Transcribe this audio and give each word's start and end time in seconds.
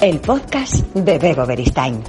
El 0.00 0.18
podcast 0.18 0.76
de 0.94 1.18
Bebo 1.18 1.44
Beristain. 1.44 2.02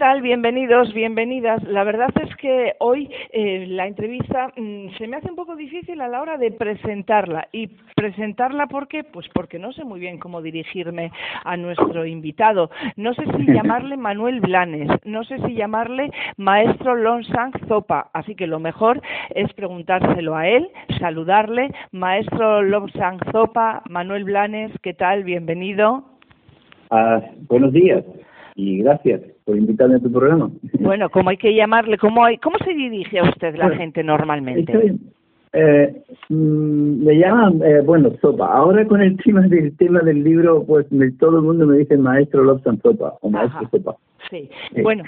Tal? 0.00 0.22
Bienvenidos, 0.22 0.94
bienvenidas. 0.94 1.62
La 1.64 1.84
verdad 1.84 2.08
es 2.22 2.34
que 2.36 2.72
hoy 2.78 3.10
eh, 3.32 3.66
la 3.68 3.86
entrevista 3.86 4.50
mm, 4.56 4.96
se 4.96 5.06
me 5.06 5.18
hace 5.18 5.28
un 5.28 5.36
poco 5.36 5.56
difícil 5.56 6.00
a 6.00 6.08
la 6.08 6.22
hora 6.22 6.38
de 6.38 6.52
presentarla. 6.52 7.48
¿Y 7.52 7.66
presentarla 7.94 8.66
por 8.66 8.88
qué? 8.88 9.04
Pues 9.04 9.28
porque 9.34 9.58
no 9.58 9.74
sé 9.74 9.84
muy 9.84 10.00
bien 10.00 10.18
cómo 10.18 10.40
dirigirme 10.40 11.12
a 11.44 11.54
nuestro 11.58 12.06
invitado. 12.06 12.70
No 12.96 13.12
sé 13.12 13.24
si 13.36 13.44
llamarle 13.52 13.98
Manuel 13.98 14.40
Blanes, 14.40 14.88
no 15.04 15.22
sé 15.24 15.36
si 15.46 15.54
llamarle 15.54 16.10
Maestro 16.38 16.94
Lonsang 16.96 17.52
Zopa. 17.68 18.08
Así 18.14 18.34
que 18.34 18.46
lo 18.46 18.58
mejor 18.58 19.02
es 19.34 19.52
preguntárselo 19.52 20.34
a 20.34 20.48
él, 20.48 20.66
saludarle. 20.98 21.72
Maestro 21.92 22.62
Lonsang 22.62 23.18
Zopa, 23.32 23.82
Manuel 23.90 24.24
Blanes, 24.24 24.72
¿qué 24.82 24.94
tal? 24.94 25.24
Bienvenido. 25.24 26.04
Ah, 26.90 27.20
buenos 27.50 27.74
días 27.74 28.02
y 28.60 28.78
gracias 28.82 29.22
por 29.44 29.56
invitarme 29.56 29.96
a 29.96 30.00
tu 30.00 30.12
programa. 30.12 30.50
Bueno, 30.80 31.08
¿cómo 31.08 31.30
hay 31.30 31.36
que 31.38 31.54
llamarle? 31.54 31.96
¿Cómo, 31.96 32.24
hay, 32.24 32.36
cómo 32.38 32.56
se 32.64 32.74
dirige 32.74 33.18
a 33.18 33.24
usted 33.24 33.54
la 33.56 33.66
Bueno, 33.66 33.80
gente 33.80 34.02
normalmente? 34.04 34.76
Bien. 34.76 35.00
Eh, 35.52 36.02
mm, 36.28 37.04
me 37.04 37.14
llaman, 37.18 37.60
eh, 37.64 37.80
bueno, 37.84 38.10
Sopa. 38.20 38.46
Ahora 38.52 38.86
con 38.86 39.00
el 39.00 39.16
tema 39.16 39.40
del 39.48 39.76
tema 39.76 40.00
del 40.00 40.22
libro, 40.22 40.62
pues 40.64 40.90
me- 40.92 41.10
todo 41.12 41.38
el 41.38 41.42
mundo 41.44 41.66
me 41.66 41.78
dice 41.78 41.96
maestro 41.96 42.44
Lobsan 42.44 42.80
Sopa 42.82 43.14
o 43.22 43.30
maestro 43.30 43.60
Ajá. 43.60 43.70
Sopa. 43.70 43.96
Sí, 44.28 44.50
bueno, 44.82 45.04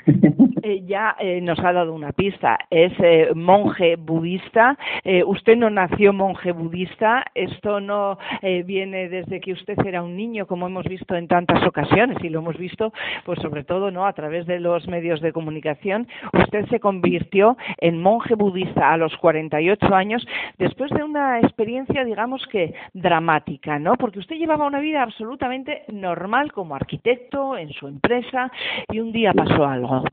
eh, 0.62 0.82
ya 0.86 1.16
eh, 1.18 1.40
nos 1.40 1.58
ha 1.60 1.72
dado 1.72 1.92
una 1.92 2.12
pista. 2.12 2.58
Es 2.70 2.92
eh, 2.98 3.30
monje 3.34 3.96
budista. 3.96 4.78
Usted 5.26 5.56
no 5.56 5.70
nació 5.70 6.12
monje 6.12 6.52
budista. 6.52 7.24
Esto 7.34 7.80
no 7.80 8.18
viene 8.64 9.08
desde 9.08 9.40
que 9.40 9.52
usted 9.52 9.78
era 9.84 10.02
un 10.02 10.16
niño, 10.16 10.46
como 10.46 10.66
hemos 10.66 10.86
visto 10.86 11.14
en 11.16 11.28
tantas 11.28 11.64
ocasiones 11.66 12.18
y 12.22 12.28
lo 12.28 12.40
hemos 12.40 12.56
visto, 12.56 12.92
pues 13.24 13.40
sobre 13.40 13.64
todo, 13.64 13.90
no, 13.90 14.06
a 14.06 14.12
través 14.12 14.46
de 14.46 14.60
los 14.60 14.86
medios 14.88 15.20
de 15.20 15.32
comunicación. 15.32 16.06
Usted 16.32 16.66
se 16.68 16.80
convirtió 16.80 17.56
en 17.78 18.00
monje 18.00 18.34
budista 18.34 18.92
a 18.92 18.96
los 18.96 19.16
48 19.16 19.94
años 19.94 20.26
después 20.58 20.90
de 20.92 21.02
una 21.02 21.40
experiencia, 21.40 22.04
digamos 22.04 22.46
que 22.46 22.74
dramática, 22.92 23.78
¿no? 23.78 23.94
Porque 23.96 24.20
usted 24.20 24.36
llevaba 24.36 24.66
una 24.66 24.80
vida 24.80 25.02
absolutamente 25.02 25.82
normal 25.88 26.52
como 26.52 26.74
arquitecto 26.74 27.56
en 27.56 27.70
su 27.70 27.88
empresa 27.88 28.50
y 28.90 29.00
un 29.02 29.12
día 29.12 29.32
pasó 29.32 29.64
algo. 29.64 30.04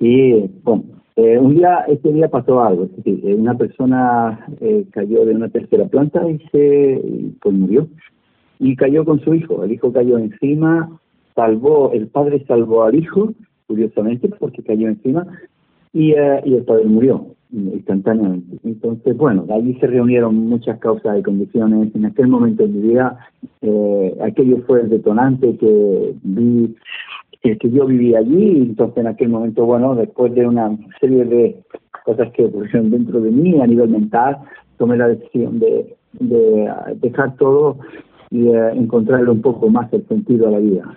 Y 0.00 0.48
bueno, 0.62 0.84
eh, 1.16 1.38
un 1.38 1.54
día, 1.54 1.84
ese 1.88 2.12
día 2.12 2.28
pasó 2.28 2.62
algo. 2.62 2.88
Eh, 3.04 3.34
una 3.34 3.56
persona 3.56 4.46
eh, 4.60 4.86
cayó 4.90 5.24
de 5.24 5.34
una 5.34 5.48
tercera 5.48 5.86
planta 5.86 6.28
y 6.28 6.38
se 6.50 7.02
pues 7.40 7.54
murió. 7.54 7.88
Y 8.58 8.76
cayó 8.76 9.04
con 9.04 9.20
su 9.20 9.34
hijo. 9.34 9.64
El 9.64 9.72
hijo 9.72 9.92
cayó 9.92 10.18
encima, 10.18 11.00
salvó, 11.34 11.92
el 11.92 12.08
padre 12.08 12.44
salvó 12.46 12.84
al 12.84 12.94
hijo, 12.94 13.32
curiosamente, 13.66 14.28
porque 14.28 14.62
cayó 14.62 14.88
encima, 14.88 15.26
y, 15.92 16.12
eh, 16.12 16.42
y 16.44 16.54
el 16.54 16.64
padre 16.64 16.84
murió 16.84 17.26
instantáneamente. 17.52 18.58
Entonces, 18.64 19.16
bueno, 19.16 19.44
de 19.44 19.54
allí 19.54 19.74
se 19.80 19.86
reunieron 19.86 20.36
muchas 20.36 20.78
causas 20.78 21.18
y 21.18 21.22
condiciones. 21.22 21.94
En 21.94 22.06
aquel 22.06 22.28
momento 22.28 22.64
en 22.64 22.72
mi 22.74 22.88
vida, 22.88 23.18
eh, 23.62 24.16
aquello 24.22 24.58
fue 24.66 24.82
el 24.82 24.90
detonante 24.90 25.56
que 25.56 26.14
vi 26.22 26.76
que, 27.42 27.56
que 27.58 27.70
yo 27.70 27.86
vivía 27.86 28.18
allí 28.18 28.62
entonces 28.62 28.98
en 28.98 29.06
aquel 29.06 29.28
momento, 29.30 29.64
bueno, 29.64 29.94
después 29.94 30.34
de 30.34 30.46
una 30.46 30.76
serie 31.00 31.24
de 31.24 31.56
cosas 32.04 32.30
que 32.32 32.44
ocurrieron 32.44 32.90
dentro 32.90 33.20
de 33.20 33.30
mí 33.30 33.60
a 33.60 33.66
nivel 33.66 33.88
mental, 33.88 34.38
tomé 34.78 34.96
la 34.96 35.08
decisión 35.08 35.58
de, 35.58 35.96
de 36.12 36.68
ah, 36.68 36.92
dejar 36.96 37.36
todo 37.36 37.78
y 38.30 38.46
eh, 38.46 38.70
encontrarle 38.74 39.30
un 39.30 39.42
poco 39.42 39.68
más 39.68 39.92
el 39.92 40.06
sentido 40.06 40.46
a 40.48 40.52
la 40.52 40.58
vida. 40.58 40.96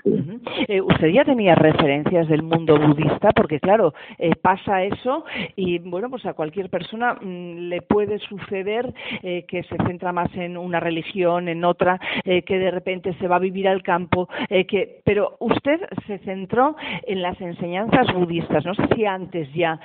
Eh, 0.67 0.81
usted 0.81 1.07
ya 1.07 1.25
tenía 1.25 1.55
referencias 1.55 2.27
del 2.27 2.43
mundo 2.43 2.77
budista, 2.79 3.31
porque 3.31 3.59
claro, 3.59 3.93
eh, 4.19 4.35
pasa 4.39 4.83
eso 4.83 5.25
y 5.55 5.79
bueno, 5.79 6.09
pues 6.11 6.25
a 6.27 6.33
cualquier 6.33 6.69
persona 6.69 7.15
mm, 7.15 7.69
le 7.69 7.81
puede 7.81 8.19
suceder 8.19 8.93
eh, 9.23 9.45
que 9.47 9.63
se 9.63 9.77
centra 9.77 10.13
más 10.13 10.29
en 10.35 10.57
una 10.57 10.79
religión, 10.79 11.47
en 11.47 11.65
otra, 11.65 11.99
que 12.23 12.59
de 12.59 12.71
repente 12.71 13.13
se 13.19 13.27
va 13.27 13.37
a 13.37 13.39
vivir 13.39 13.67
al 13.67 13.81
campo, 13.83 14.27
que, 14.49 15.01
pero 15.03 15.35
usted 15.39 15.79
se 16.07 16.19
centró 16.19 16.75
en 17.07 17.21
las 17.21 17.39
enseñanzas 17.41 18.13
budistas. 18.13 18.65
No 18.65 18.73
sé 18.75 18.83
si 18.95 19.05
antes 19.05 19.51
ya 19.53 19.79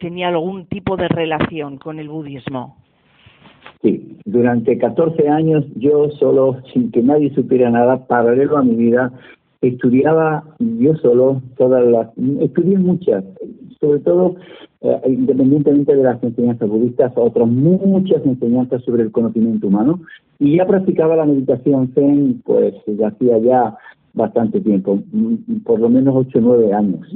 tenía 0.00 0.28
algún 0.28 0.66
tipo 0.66 0.96
de 0.96 1.08
relación 1.08 1.78
con 1.78 1.98
el 1.98 2.08
budismo. 2.08 2.83
Durante 4.34 4.76
14 4.76 5.28
años 5.28 5.64
yo 5.76 6.10
solo, 6.18 6.56
sin 6.72 6.90
que 6.90 7.00
nadie 7.04 7.32
supiera 7.36 7.70
nada, 7.70 8.04
paralelo 8.08 8.58
a 8.58 8.64
mi 8.64 8.74
vida, 8.74 9.12
estudiaba 9.60 10.42
yo 10.58 10.96
solo 10.96 11.40
todas 11.56 11.86
las, 11.86 12.08
estudié 12.40 12.76
muchas, 12.76 13.22
sobre 13.80 14.00
todo 14.00 14.34
eh, 14.80 15.00
independientemente 15.06 15.94
de 15.94 16.02
las 16.02 16.20
enseñanzas 16.20 16.68
budistas, 16.68 17.12
otras 17.14 17.46
muchas 17.46 18.26
enseñanzas 18.26 18.82
sobre 18.82 19.04
el 19.04 19.12
conocimiento 19.12 19.68
humano, 19.68 20.00
y 20.40 20.56
ya 20.56 20.66
practicaba 20.66 21.14
la 21.14 21.26
meditación 21.26 21.92
Zen, 21.94 22.42
pues 22.44 22.74
ya 22.86 23.06
hacía 23.06 23.38
ya 23.38 23.76
bastante 24.14 24.60
tiempo, 24.60 24.98
mm, 25.12 25.62
por 25.64 25.78
lo 25.78 25.88
menos 25.88 26.12
8 26.16 26.38
o 26.38 26.42
9 26.42 26.72
años. 26.72 27.06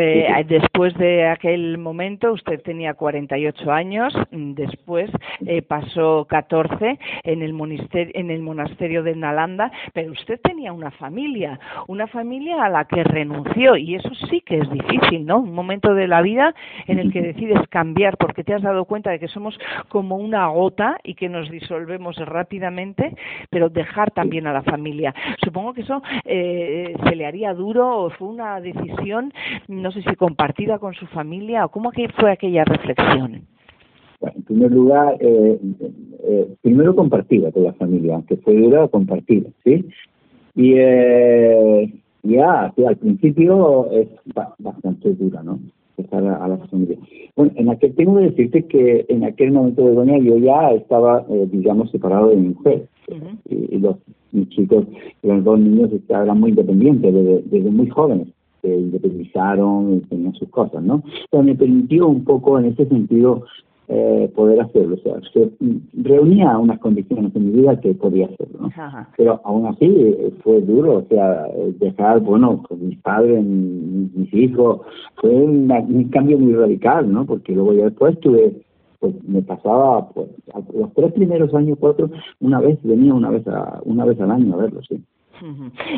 Eh, 0.00 0.44
después 0.46 0.94
de 0.96 1.26
aquel 1.26 1.76
momento, 1.76 2.32
usted 2.32 2.62
tenía 2.62 2.94
48 2.94 3.72
años, 3.72 4.14
después 4.30 5.10
eh, 5.48 5.62
pasó 5.62 6.26
14 6.28 6.98
en 7.24 7.42
el, 7.42 7.52
monasterio, 7.52 8.12
en 8.14 8.30
el 8.30 8.42
monasterio 8.42 9.02
de 9.02 9.16
Nalanda, 9.16 9.72
pero 9.92 10.12
usted 10.12 10.40
tenía 10.40 10.72
una 10.72 10.90
familia, 10.92 11.58
una 11.88 12.06
familia 12.06 12.64
a 12.64 12.68
la 12.68 12.84
que 12.84 13.02
renunció 13.02 13.76
y 13.76 13.94
eso 13.94 14.10
sí 14.30 14.40
que 14.42 14.58
es 14.58 14.70
difícil, 14.70 15.26
¿no? 15.26 15.38
Un 15.38 15.54
momento 15.54 15.94
de 15.94 16.06
la 16.06 16.22
vida 16.22 16.54
en 16.86 16.98
el 16.98 17.12
que 17.12 17.22
decides 17.32 17.66
cambiar 17.68 18.16
porque 18.16 18.44
te 18.44 18.54
has 18.54 18.62
dado 18.62 18.84
cuenta 18.84 19.10
de 19.10 19.18
que 19.18 19.28
somos 19.28 19.58
como 19.88 20.16
una 20.16 20.46
gota 20.48 20.98
y 21.02 21.14
que 21.14 21.28
nos 21.28 21.50
disolvemos 21.50 22.16
rápidamente, 22.16 23.16
pero 23.50 23.68
dejar 23.68 24.10
también 24.10 24.46
a 24.46 24.52
la 24.52 24.62
familia. 24.62 25.14
Supongo 25.42 25.72
que 25.74 25.80
eso 25.82 26.02
eh, 26.24 26.94
se 27.04 27.16
le 27.16 27.26
haría 27.26 27.54
duro 27.54 28.04
o 28.04 28.10
fue 28.10 28.28
una 28.28 28.60
decisión 28.60 29.32
no 29.66 29.90
sé 29.92 30.02
si 30.02 30.14
compartida 30.16 30.78
con 30.78 30.94
su 30.94 31.06
familia 31.06 31.64
o 31.64 31.70
cómo 31.70 31.90
que 31.90 32.08
fue 32.08 32.32
aquella 32.32 32.64
reflexión. 32.64 33.46
Bueno, 34.20 34.36
en 34.36 34.42
primer 34.42 34.72
lugar, 34.72 35.16
eh, 35.20 35.58
eh, 36.24 36.48
primero 36.62 36.94
compartida 36.96 37.52
con 37.52 37.64
la 37.64 37.72
familia, 37.74 38.16
aunque 38.16 38.36
fue 38.38 38.54
dura, 38.54 38.88
compartida, 38.88 39.48
¿sí? 39.64 39.84
Y 40.56 40.74
eh, 40.76 41.92
ya, 42.24 42.72
sí, 42.74 42.84
al 42.84 42.96
principio 42.96 43.90
es 43.92 44.08
ba- 44.34 44.54
bastante 44.58 45.14
dura, 45.14 45.42
¿no? 45.42 45.60
Dejar 45.96 46.26
a, 46.26 46.44
a 46.44 46.48
la 46.48 46.56
familia. 46.66 46.98
Bueno, 47.36 47.52
en 47.56 47.68
aquel, 47.70 47.94
tengo 47.94 48.16
que 48.18 48.24
decirte 48.24 48.64
que 48.66 49.06
en 49.08 49.24
aquel 49.24 49.52
momento 49.52 49.84
de 49.84 49.94
Doña 49.94 50.18
yo 50.18 50.36
ya 50.38 50.72
estaba, 50.72 51.24
eh, 51.28 51.48
digamos, 51.52 51.90
separado 51.90 52.30
de 52.30 52.36
mi 52.36 52.48
mujer. 52.48 52.86
Y, 53.48 53.76
y 53.76 53.78
los 53.78 53.96
mis 54.32 54.48
chicos, 54.50 54.84
los 55.22 55.42
dos 55.44 55.58
niños 55.58 55.90
eran 56.08 56.38
muy 56.40 56.50
independientes 56.50 57.14
desde, 57.14 57.42
desde 57.46 57.70
muy 57.70 57.88
jóvenes 57.88 58.28
se 58.60 58.76
independizaron 58.76 59.94
y 59.94 60.00
tenían 60.08 60.34
sus 60.34 60.48
cosas, 60.48 60.82
¿no? 60.82 61.02
Pero 61.30 61.42
me 61.44 61.54
permitió 61.54 62.08
un 62.08 62.24
poco 62.24 62.58
en 62.58 62.66
ese 62.66 62.86
sentido 62.86 63.44
eh, 63.88 64.30
poder 64.34 64.60
hacerlo. 64.60 64.96
O 64.96 64.98
sea, 64.98 65.14
se 65.32 65.50
reunía 65.94 66.58
unas 66.58 66.78
condiciones 66.78 67.34
en 67.34 67.46
mi 67.46 67.60
vida 67.60 67.80
que 67.80 67.94
podía 67.94 68.26
hacerlo, 68.26 68.58
¿no? 68.60 68.70
Pero 69.16 69.40
aún 69.44 69.66
así 69.66 69.86
eh, 69.86 70.32
fue 70.42 70.60
duro, 70.60 70.98
o 70.98 71.02
sea, 71.08 71.46
dejar, 71.80 72.20
bueno, 72.20 72.62
con 72.68 72.86
mis 72.86 72.98
padres, 72.98 73.42
mis, 73.44 74.14
mis 74.14 74.34
hijos, 74.34 74.80
fue 75.16 75.30
una- 75.30 75.80
un 75.80 76.04
cambio 76.10 76.38
muy 76.38 76.52
radical, 76.54 77.10
¿no? 77.12 77.24
Porque 77.24 77.52
luego 77.54 77.72
ya 77.72 77.84
después 77.84 78.18
tuve, 78.20 78.60
pues 79.00 79.14
me 79.26 79.42
pasaba, 79.42 80.08
pues, 80.10 80.28
los 80.74 80.92
tres 80.94 81.12
primeros 81.12 81.54
años, 81.54 81.78
cuatro, 81.80 82.10
una 82.40 82.60
vez, 82.60 82.78
venía 82.82 83.14
una 83.14 83.30
vez 83.30 83.46
a, 83.48 83.80
una 83.84 84.04
vez 84.04 84.20
al 84.20 84.30
año 84.32 84.54
a 84.54 84.56
verlo, 84.58 84.80
sí. 84.88 85.02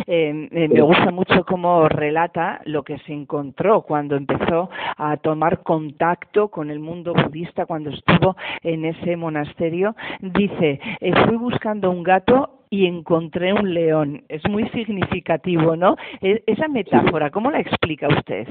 Eh, 0.07 0.49
eh, 0.51 0.69
me 0.69 0.81
gusta 0.81 1.11
mucho 1.11 1.45
cómo 1.45 1.89
relata 1.89 2.61
lo 2.65 2.83
que 2.83 2.99
se 3.01 3.13
encontró 3.13 3.83
cuando 3.83 4.17
empezó 4.17 4.71
a 4.97 5.17
tomar 5.17 5.63
contacto 5.63 6.49
con 6.49 6.71
el 6.71 6.81
mundo 6.81 7.13
budista, 7.15 7.67
cuando 7.67 7.91
estuvo 7.91 8.37
en 8.63 8.85
ese 8.85 9.17
monasterio. 9.17 9.95
Dice, 10.21 10.81
eh, 11.01 11.13
fui 11.27 11.37
buscando 11.37 11.91
un 11.91 12.03
gato 12.03 12.61
y 12.71 12.87
encontré 12.87 13.53
un 13.53 13.75
león. 13.75 14.23
Es 14.29 14.49
muy 14.49 14.69
significativo, 14.71 15.77
¿no? 15.77 15.97
E- 16.21 16.43
esa 16.47 16.69
metáfora, 16.69 17.31
¿cómo 17.31 17.51
la 17.51 17.61
explica 17.61 18.09
usted? 18.09 18.47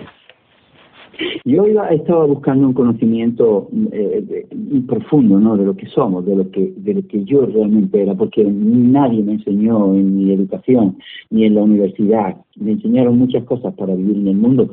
Yo 1.45 1.67
iba, 1.67 1.89
estaba 1.89 2.25
buscando 2.25 2.67
un 2.67 2.73
conocimiento 2.73 3.69
eh, 3.91 4.47
profundo, 4.87 5.39
¿no? 5.39 5.57
De 5.57 5.65
lo 5.65 5.75
que 5.75 5.87
somos, 5.87 6.25
de 6.25 6.35
lo 6.35 6.49
que, 6.51 6.73
de 6.77 6.93
lo 6.93 7.07
que 7.07 7.23
yo 7.23 7.45
realmente 7.45 8.01
era, 8.01 8.15
porque 8.15 8.43
nadie 8.43 9.23
me 9.23 9.33
enseñó 9.33 9.93
en 9.93 10.17
mi 10.17 10.31
educación 10.31 10.97
ni 11.29 11.45
en 11.45 11.55
la 11.55 11.63
universidad. 11.63 12.37
Me 12.55 12.71
enseñaron 12.71 13.17
muchas 13.17 13.43
cosas 13.43 13.73
para 13.75 13.95
vivir 13.95 14.17
en 14.17 14.27
el 14.27 14.37
mundo, 14.37 14.69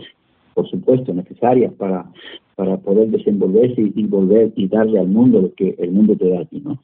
por 0.54 0.68
supuesto, 0.68 1.12
necesarias 1.12 1.72
para, 1.74 2.06
para 2.56 2.78
poder 2.78 3.10
desenvolverse 3.10 3.80
y, 3.80 3.92
y 3.94 4.06
volver 4.06 4.52
y 4.56 4.66
darle 4.66 4.98
al 4.98 5.08
mundo 5.08 5.42
lo 5.42 5.54
que 5.54 5.76
el 5.78 5.92
mundo 5.92 6.16
te 6.16 6.28
da 6.28 6.40
a 6.40 6.44
ti, 6.46 6.60
¿no? 6.64 6.80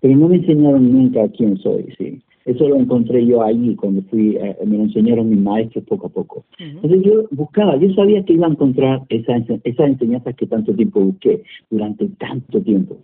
Pero 0.00 0.16
no 0.16 0.28
me 0.28 0.36
enseñaron 0.36 0.92
nunca 0.92 1.28
quién 1.28 1.56
soy, 1.58 1.86
sí. 1.96 2.20
Eso 2.44 2.68
lo 2.68 2.76
encontré 2.76 3.24
yo 3.24 3.42
ahí 3.42 3.76
cuando 3.76 4.02
fui, 4.02 4.36
eh, 4.36 4.56
me 4.66 4.76
lo 4.76 4.84
enseñaron 4.84 5.30
mis 5.30 5.38
maestros 5.38 5.84
poco 5.84 6.08
a 6.08 6.10
poco. 6.10 6.44
Entonces 6.58 7.02
yo 7.02 7.24
buscaba, 7.30 7.76
yo 7.76 7.92
sabía 7.94 8.24
que 8.24 8.32
iba 8.32 8.46
a 8.46 8.50
encontrar 8.50 9.02
esa, 9.10 9.36
esas 9.36 9.88
enseñanzas 9.88 10.34
que 10.34 10.46
tanto 10.46 10.74
tiempo 10.74 11.00
busqué, 11.00 11.42
durante 11.70 12.08
tanto 12.18 12.60
tiempo. 12.60 12.98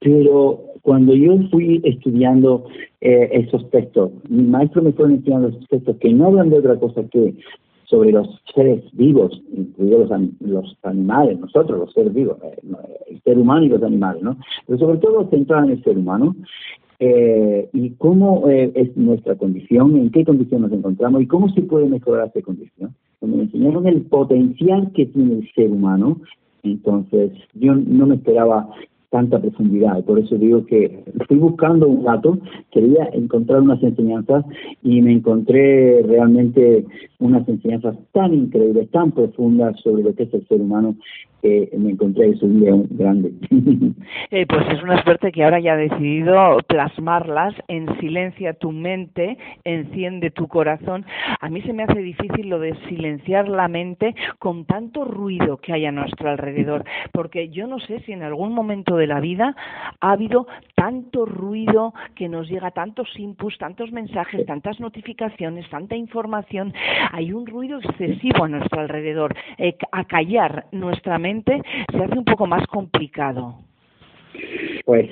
Pero 0.00 0.62
cuando 0.82 1.14
yo 1.14 1.38
fui 1.50 1.82
estudiando 1.84 2.64
eh, 3.00 3.28
esos 3.32 3.68
textos, 3.70 4.10
mis 4.28 4.48
maestros 4.48 4.84
me 4.84 4.92
fueron 4.92 5.16
enseñando 5.16 5.48
esos 5.48 5.68
textos 5.68 5.96
que 5.98 6.12
no 6.12 6.26
hablan 6.26 6.48
de 6.48 6.58
otra 6.58 6.76
cosa 6.76 7.06
que 7.10 7.34
sobre 7.88 8.12
los 8.12 8.28
seres 8.54 8.84
vivos, 8.92 9.42
incluidos 9.50 10.10
los, 10.10 10.20
los 10.40 10.76
animales, 10.82 11.40
nosotros 11.40 11.78
los 11.78 11.92
seres 11.92 12.12
vivos, 12.12 12.36
eh, 12.44 12.58
no, 12.62 12.78
el 13.06 13.20
ser 13.22 13.38
humano 13.38 13.64
y 13.64 13.70
los 13.70 13.82
animales, 13.82 14.22
¿no? 14.22 14.36
Pero 14.66 14.78
sobre 14.78 14.98
todo 14.98 15.28
centrado 15.30 15.64
en 15.64 15.70
el 15.70 15.82
ser 15.82 15.96
humano 15.96 16.36
eh, 17.00 17.68
y 17.72 17.90
cómo 17.90 18.48
eh, 18.48 18.72
es 18.74 18.94
nuestra 18.96 19.36
condición, 19.36 19.96
en 19.96 20.10
qué 20.10 20.24
condición 20.24 20.62
nos 20.62 20.72
encontramos 20.72 21.22
y 21.22 21.26
cómo 21.26 21.48
se 21.50 21.62
puede 21.62 21.86
mejorar 21.86 22.28
esa 22.28 22.44
condición. 22.44 22.94
Cuando 23.20 23.38
me 23.38 23.44
enseñaron 23.44 23.86
el 23.86 24.02
potencial 24.02 24.92
que 24.92 25.06
tiene 25.06 25.34
el 25.34 25.52
ser 25.54 25.70
humano, 25.70 26.20
entonces 26.62 27.32
yo 27.54 27.74
no 27.74 28.06
me 28.06 28.16
esperaba 28.16 28.68
tanta 29.10 29.40
profundidad. 29.40 30.04
Por 30.04 30.18
eso 30.18 30.36
digo 30.36 30.64
que 30.66 31.04
fui 31.26 31.38
buscando 31.38 31.88
un 31.88 32.04
rato, 32.04 32.38
quería 32.70 33.08
encontrar 33.12 33.60
unas 33.60 33.82
enseñanzas 33.82 34.44
y 34.82 35.00
me 35.00 35.12
encontré 35.12 36.02
realmente 36.02 36.84
unas 37.18 37.48
enseñanzas 37.48 37.96
tan 38.12 38.34
increíbles, 38.34 38.90
tan 38.90 39.12
profundas 39.12 39.78
sobre 39.80 40.02
lo 40.02 40.14
que 40.14 40.24
es 40.24 40.34
el 40.34 40.46
ser 40.46 40.60
humano, 40.60 40.94
que 41.42 41.70
me 41.78 41.90
encontré 41.90 42.30
eso 42.30 42.46
un 42.46 42.60
león 42.60 42.86
grande. 42.90 43.32
Eh, 44.30 44.46
pues 44.46 44.66
es 44.70 44.82
una 44.82 45.02
suerte 45.04 45.32
que 45.32 45.42
ahora 45.42 45.58
ya 45.58 45.72
ha 45.72 45.76
decidido 45.76 46.58
plasmarlas 46.66 47.54
en 47.68 47.86
silencia 47.98 48.52
tu 48.52 48.72
mente, 48.72 49.38
enciende 49.64 50.30
tu 50.30 50.48
corazón. 50.48 51.06
A 51.40 51.48
mí 51.48 51.62
se 51.62 51.72
me 51.72 51.84
hace 51.84 52.00
difícil 52.00 52.48
lo 52.48 52.58
de 52.58 52.74
silenciar 52.88 53.48
la 53.48 53.68
mente 53.68 54.14
con 54.38 54.66
tanto 54.66 55.04
ruido 55.04 55.58
que 55.58 55.72
hay 55.72 55.86
a 55.86 55.92
nuestro 55.92 56.28
alrededor, 56.28 56.84
porque 57.12 57.48
yo 57.48 57.66
no 57.66 57.78
sé 57.80 58.00
si 58.00 58.12
en 58.12 58.22
algún 58.22 58.52
momento 58.52 58.96
de 58.98 59.06
la 59.06 59.20
vida 59.20 59.54
ha 60.00 60.12
habido 60.12 60.46
tanto 60.74 61.24
ruido 61.24 61.94
que 62.14 62.28
nos 62.28 62.48
llega 62.48 62.70
tantos 62.70 63.08
inputs, 63.18 63.58
tantos 63.58 63.92
mensajes, 63.92 64.44
tantas 64.46 64.80
notificaciones, 64.80 65.68
tanta 65.70 65.96
información. 65.96 66.72
Hay 67.12 67.32
un 67.32 67.46
ruido 67.46 67.78
excesivo 67.78 68.44
a 68.44 68.48
nuestro 68.48 68.80
alrededor. 68.80 69.34
Eh, 69.56 69.76
acallar 69.92 70.66
nuestra 70.72 71.18
mente 71.18 71.62
se 71.90 71.98
hace 71.98 72.18
un 72.18 72.24
poco 72.24 72.46
más 72.46 72.66
complicado. 72.66 73.56
Pues 74.84 75.08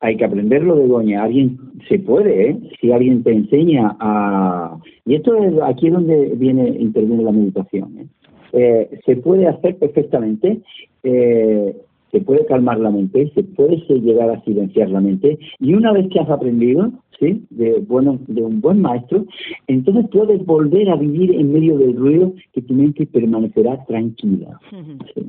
hay 0.00 0.16
que 0.16 0.24
aprenderlo 0.24 0.76
de 0.76 0.86
Doña. 0.86 1.24
Alguien 1.24 1.58
se 1.88 1.98
puede, 1.98 2.50
¿eh? 2.50 2.58
Si 2.80 2.92
alguien 2.92 3.22
te 3.22 3.32
enseña 3.32 3.96
a... 3.98 4.76
Y 5.04 5.16
esto 5.16 5.34
es 5.42 5.54
aquí 5.62 5.88
donde 5.90 6.32
viene, 6.36 6.68
interviene 6.68 7.22
la 7.22 7.32
meditación. 7.32 7.98
¿eh? 7.98 8.06
Eh, 8.52 9.00
se 9.04 9.16
puede 9.16 9.46
hacer 9.46 9.76
perfectamente, 9.76 10.60
eh, 11.02 11.76
se 12.10 12.20
puede 12.20 12.46
calmar 12.46 12.78
la 12.80 12.90
mente, 12.90 13.30
se 13.34 13.42
puede 13.42 13.76
llegar 13.88 14.30
a 14.30 14.42
silenciar 14.42 14.90
la 14.90 15.00
mente 15.00 15.38
y 15.58 15.74
una 15.74 15.92
vez 15.92 16.08
que 16.10 16.20
has 16.20 16.30
aprendido, 16.30 16.92
¿sí? 17.18 17.44
De, 17.50 17.80
bueno, 17.86 18.18
de 18.26 18.42
un 18.42 18.60
buen 18.60 18.80
maestro, 18.80 19.26
entonces 19.66 20.06
puedes 20.10 20.44
volver 20.46 20.88
a 20.90 20.96
vivir 20.96 21.34
en 21.34 21.52
medio 21.52 21.78
del 21.78 21.96
ruido 21.96 22.32
que 22.52 22.62
tu 22.62 22.74
mente 22.74 23.06
permanecerá 23.06 23.84
tranquila. 23.86 24.58
¿sí? 25.14 25.22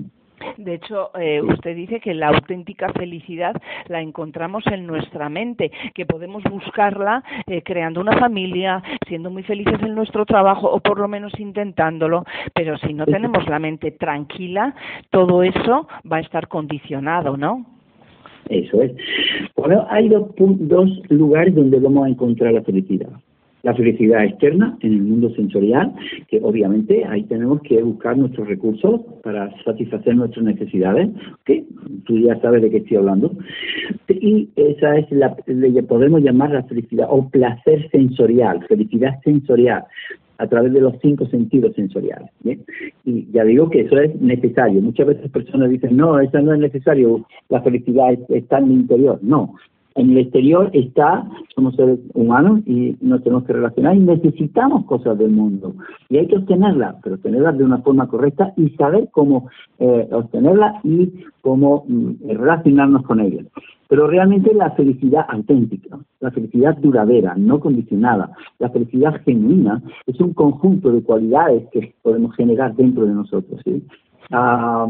De 0.58 0.76
hecho, 0.76 1.12
eh, 1.20 1.42
usted 1.42 1.76
dice 1.76 2.00
que 2.00 2.14
la 2.14 2.30
auténtica 2.30 2.92
felicidad 2.94 3.56
la 3.88 4.02
encontramos 4.02 4.66
en 4.68 4.86
nuestra 4.86 5.30
mente, 5.30 5.72
que 5.94 6.06
podemos 6.06 6.44
buscarla 6.44 7.24
eh, 7.48 7.62
creando 7.62 8.02
una 8.02 8.18
familia, 8.18 8.82
siendo 9.08 9.30
muy 9.30 9.44
felices 9.44 9.82
en 9.82 9.96
nuestro 9.96 10.26
trabajo 10.26 10.70
o 10.70 10.80
por 10.80 11.00
lo 11.00 11.08
menos 11.08 11.38
intentándolo, 11.40 12.26
pero 12.54 12.78
si 12.78 12.94
no 12.94 13.06
tenemos 13.06 13.48
la 13.48 13.60
mente 13.60 13.92
tranquila, 13.92 14.76
todo 15.10 15.44
eso 15.44 15.88
va 16.12 16.18
a 16.18 16.22
estar 16.22 16.48
condicionado, 16.48 17.38
¿no? 17.38 17.66
Eso 18.50 18.82
es. 18.82 18.92
Bueno, 19.56 19.86
hay 19.90 20.10
dos, 20.10 20.30
dos 20.38 20.90
lugares 21.10 21.54
donde 21.54 21.80
vamos 21.80 22.06
a 22.06 22.10
encontrar 22.10 22.54
la 22.54 22.64
felicidad. 22.64 23.10
La 23.64 23.74
felicidad 23.74 24.24
externa 24.24 24.78
en 24.82 24.94
el 24.94 25.02
mundo 25.02 25.30
sensorial, 25.36 25.94
que 26.30 26.40
obviamente 26.42 27.04
ahí 27.06 27.24
tenemos 27.24 27.62
que 27.62 27.82
buscar 27.84 28.18
nuestros 28.18 28.48
recursos 28.48 29.02
para 29.22 29.54
satisfacer 29.66 30.16
nuestras 30.16 30.46
necesidades, 30.46 31.10
¿ok? 31.42 31.52
Tú 32.06 32.18
ya 32.20 32.40
sabes 32.40 32.62
de 32.62 32.70
qué 32.70 32.78
estoy 32.78 32.98
hablando. 32.98 33.32
Y 34.08 34.50
esa 34.56 34.98
es 34.98 35.12
la, 35.12 35.36
podemos 35.88 36.22
llamar 36.22 36.52
la 36.52 36.64
felicidad 36.64 37.08
o 37.10 37.28
placer 37.30 37.90
sensorial, 37.92 38.66
felicidad 38.68 39.20
sensorial 39.24 39.84
a 40.38 40.48
través 40.48 40.72
de 40.72 40.80
los 40.80 40.94
cinco 41.02 41.26
sentidos 41.26 41.76
sensoriales. 41.76 42.30
Y 43.04 43.30
ya 43.32 43.44
digo 43.44 43.70
que 43.70 43.82
eso 43.82 43.98
es 44.00 44.16
necesario. 44.22 44.82
Muchas 44.82 45.08
veces 45.08 45.30
personas 45.32 45.70
dicen, 45.70 45.98
no, 45.98 46.18
eso 46.22 46.40
no 46.42 46.54
es 46.54 46.60
necesario, 46.62 47.26
la 47.50 47.62
felicidad 47.62 48.14
es- 48.14 48.30
está 48.30 48.60
en 48.60 48.66
el 48.66 48.72
interior. 48.72 49.20
No, 49.22 49.56
en 50.00 50.12
el 50.12 50.18
exterior 50.20 50.70
está, 50.72 51.28
somos 51.54 51.76
seres 51.76 52.00
humanos 52.14 52.62
y 52.66 52.96
nos 53.02 53.22
tenemos 53.22 53.44
que 53.44 53.52
relacionar 53.52 53.96
y 53.96 54.00
necesitamos 54.00 54.86
cosas 54.86 55.18
del 55.18 55.32
mundo. 55.32 55.76
Y 56.08 56.18
hay 56.18 56.28
que 56.28 56.38
obtenerlas, 56.38 56.96
pero 57.04 57.16
obtenerlas 57.16 57.58
de 57.58 57.66
una 57.66 57.80
forma 57.80 58.08
correcta 58.08 58.54
y 58.56 58.70
saber 58.72 59.10
cómo 59.12 59.50
eh, 59.78 60.08
obtenerlas 60.12 60.84
y 60.86 61.12
cómo 61.42 61.84
mm, 61.88 62.30
relacionarnos 62.30 63.04
con 63.04 63.20
ellas. 63.20 63.46
Pero 63.90 64.08
realmente 64.08 64.54
la 64.54 64.72
felicidad 64.72 65.26
auténtica, 65.28 66.00
la 66.22 66.32
felicidad 66.32 66.78
duradera, 66.78 67.36
no 67.36 67.60
condicionada, 67.60 68.32
la 68.60 68.70
felicidad 68.70 69.22
genuina, 69.26 69.84
es 70.08 70.18
un 70.22 70.34
conjunto 70.34 70.92
de 70.94 71.04
cualidades 71.04 71.68
que 71.72 71.94
podemos 72.02 72.34
generar 72.38 72.74
dentro 72.76 73.06
de 73.06 73.14
nosotros. 73.14 73.60
¿sí? 73.66 73.84
Ah, 74.32 74.88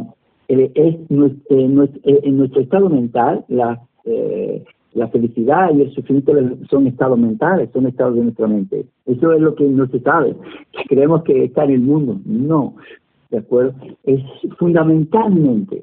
eh, 0.49 0.71
en 0.75 2.37
nuestro 2.37 2.61
estado 2.61 2.89
mental, 2.89 3.45
la, 3.47 3.81
eh, 4.05 4.63
la 4.93 5.07
felicidad 5.09 5.73
y 5.73 5.81
el 5.81 5.91
sufrimiento 5.91 6.33
son 6.69 6.87
estados 6.87 7.17
mentales, 7.17 7.69
son 7.71 7.87
estados 7.87 8.15
de 8.15 8.23
nuestra 8.23 8.47
mente. 8.47 8.85
Eso 9.05 9.31
es 9.33 9.41
lo 9.41 9.55
que 9.55 9.65
no 9.65 9.87
se 9.87 9.99
sabe. 9.99 10.35
Creemos 10.87 11.23
que 11.23 11.45
está 11.45 11.63
en 11.65 11.71
el 11.71 11.81
mundo. 11.81 12.19
No, 12.25 12.75
¿de 13.29 13.39
acuerdo? 13.39 13.73
Es 14.03 14.21
fundamentalmente 14.57 15.81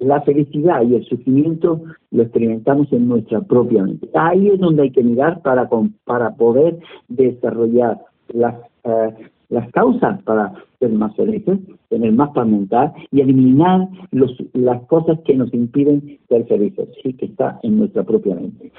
la 0.00 0.20
felicidad 0.22 0.82
y 0.82 0.94
el 0.94 1.04
sufrimiento 1.04 1.82
lo 2.10 2.22
experimentamos 2.22 2.92
en 2.92 3.08
nuestra 3.08 3.40
propia 3.40 3.82
mente. 3.82 4.08
Ahí 4.14 4.48
es 4.48 4.58
donde 4.58 4.82
hay 4.82 4.90
que 4.90 5.02
mirar 5.02 5.42
para, 5.42 5.68
para 6.04 6.34
poder 6.34 6.78
desarrollar 7.08 7.98
las, 8.28 8.54
eh, 8.84 9.14
las 9.48 9.70
causas 9.72 10.22
para 10.22 10.52
ser 10.78 10.90
más 10.90 11.14
felices, 11.16 11.58
tener 11.88 12.12
más 12.12 12.30
paz 12.68 12.92
y 13.10 13.20
eliminar 13.20 13.88
los, 14.12 14.32
las 14.52 14.80
cosas 14.86 15.18
que 15.24 15.34
nos 15.34 15.52
impiden 15.52 16.18
ser 16.28 16.46
felices, 16.46 16.88
sí 17.02 17.14
que 17.14 17.26
está 17.26 17.58
en 17.62 17.78
nuestra 17.78 18.04
propia 18.04 18.34
mente. 18.34 18.70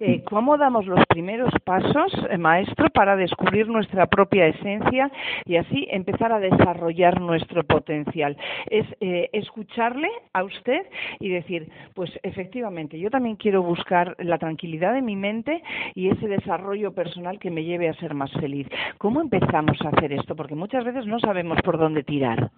Eh, 0.00 0.22
¿Cómo 0.24 0.58
damos 0.58 0.86
los 0.86 1.00
primeros 1.08 1.52
pasos, 1.64 2.12
eh, 2.30 2.36
maestro, 2.36 2.88
para 2.90 3.16
descubrir 3.16 3.68
nuestra 3.68 4.06
propia 4.06 4.48
esencia 4.48 5.10
y 5.46 5.56
así 5.56 5.86
empezar 5.90 6.32
a 6.32 6.40
desarrollar 6.40 7.20
nuestro 7.20 7.64
potencial? 7.64 8.36
Es 8.68 8.86
eh, 9.00 9.30
escucharle 9.32 10.08
a 10.32 10.44
usted 10.44 10.82
y 11.20 11.30
decir, 11.30 11.70
pues 11.94 12.10
efectivamente, 12.22 12.98
yo 12.98 13.10
también 13.10 13.36
quiero 13.36 13.62
buscar 13.62 14.16
la 14.18 14.38
tranquilidad 14.38 14.92
de 14.92 15.02
mi 15.02 15.16
mente 15.16 15.62
y 15.94 16.08
ese 16.08 16.28
desarrollo 16.28 16.92
personal 16.92 17.38
que 17.38 17.50
me 17.50 17.64
lleve 17.64 17.88
a 17.88 17.94
ser 17.94 18.14
más 18.14 18.32
feliz. 18.32 18.66
¿Cómo 18.98 19.20
empezamos 19.20 19.80
a 19.82 19.88
hacer 19.88 20.12
esto? 20.12 20.36
Porque 20.36 20.54
muchas 20.54 20.84
veces 20.84 21.06
no 21.06 21.18
sabemos 21.18 21.29
por 21.64 21.78
dónde 21.78 22.02
tirar. 22.02 22.50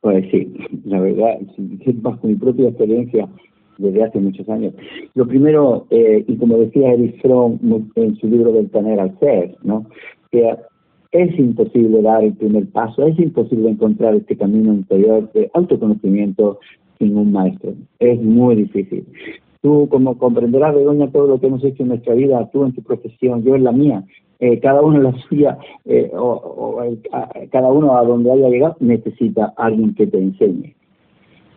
Pues 0.00 0.24
sí, 0.30 0.52
la 0.84 1.00
verdad, 1.00 1.38
bajo 1.94 2.26
mi 2.26 2.34
propia 2.34 2.68
experiencia, 2.68 3.28
desde 3.78 4.04
hace 4.04 4.20
muchos 4.20 4.48
años. 4.48 4.74
Lo 5.14 5.26
primero, 5.26 5.86
eh, 5.90 6.24
y 6.26 6.36
como 6.36 6.58
decía 6.58 6.92
Eric 6.92 7.20
Fromm 7.20 7.58
en 7.96 8.16
su 8.16 8.28
libro 8.28 8.52
del 8.52 8.70
tener 8.70 9.00
al 9.00 9.18
ser, 9.18 9.56
¿no? 9.62 9.86
que 10.30 10.54
es 11.12 11.38
imposible 11.38 12.02
dar 12.02 12.24
el 12.24 12.34
primer 12.34 12.66
paso, 12.70 13.06
es 13.06 13.18
imposible 13.18 13.70
encontrar 13.70 14.14
este 14.14 14.36
camino 14.36 14.72
interior 14.74 15.30
de 15.32 15.50
autoconocimiento 15.54 16.58
sin 16.98 17.16
un 17.16 17.32
maestro. 17.32 17.74
Es 18.00 18.20
muy 18.20 18.56
difícil. 18.56 19.04
Tú, 19.64 19.88
como 19.88 20.18
comprenderás, 20.18 20.74
Begoña, 20.74 21.10
todo 21.10 21.26
lo 21.26 21.40
que 21.40 21.46
hemos 21.46 21.64
hecho 21.64 21.84
en 21.84 21.88
nuestra 21.88 22.12
vida, 22.12 22.50
tú 22.52 22.66
en 22.66 22.74
tu 22.74 22.82
profesión, 22.82 23.42
yo 23.44 23.54
en 23.54 23.64
la 23.64 23.72
mía, 23.72 24.04
eh, 24.38 24.60
cada 24.60 24.82
uno 24.82 24.98
en 24.98 25.04
la 25.04 25.12
suya, 25.28 25.56
eh, 25.86 26.10
o, 26.14 26.82
cada 27.50 27.68
uno 27.72 27.96
a 27.96 28.04
donde 28.04 28.30
haya 28.30 28.50
llegado, 28.50 28.76
necesita 28.80 29.54
alguien 29.56 29.94
que 29.94 30.06
te 30.06 30.18
enseñe 30.18 30.74